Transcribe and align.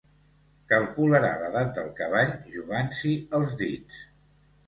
Calcularà 0.71 1.29
l'edat 1.41 1.69
del 1.79 1.91
cavall 2.01 2.33
jugant-s'hi 2.55 3.11
els 3.41 3.55
dits. 3.63 4.01